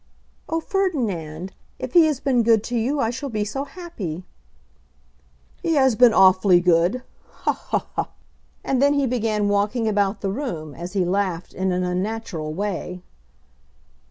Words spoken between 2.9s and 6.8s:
I shall be so happy." "He has been awfully